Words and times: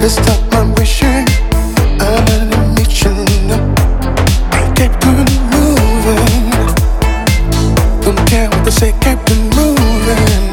It's 0.00 0.14
stop 0.14 0.40
my 0.52 0.62
wishing. 0.78 1.26
I 4.52 4.72
kept 4.76 5.04
on 5.04 5.26
moving. 5.50 6.50
Don't 8.00 8.28
care 8.28 8.48
what 8.48 8.64
they 8.64 8.70
say, 8.70 8.92
kept 9.00 9.30
on 9.32 9.50
moving. 9.56 10.50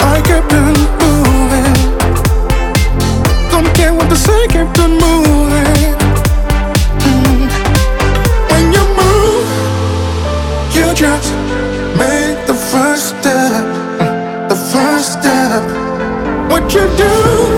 I 0.00 0.20
kept 0.24 0.52
on 0.52 0.74
moving. 1.00 1.74
Don't 3.50 3.74
care 3.74 3.94
what 3.94 4.08
they 4.10 4.16
say, 4.16 4.46
kept 4.48 4.78
on 4.80 4.90
moving. 4.98 5.35
What 16.50 16.74
you 16.74 16.80
do 16.96 17.55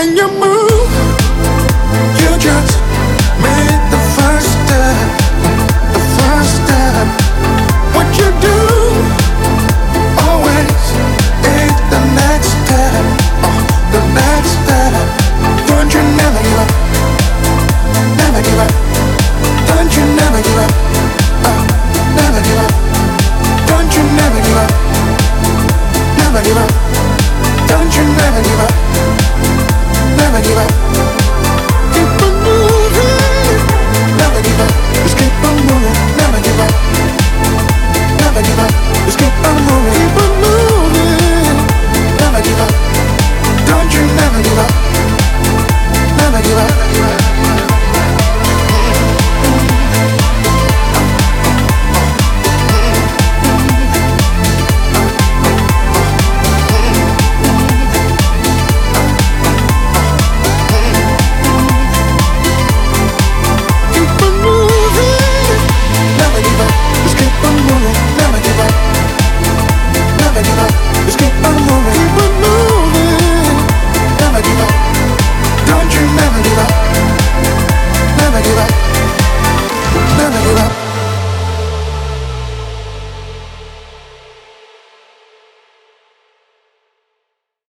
when 0.00 0.16
you 0.16 0.28
move. 0.40 0.59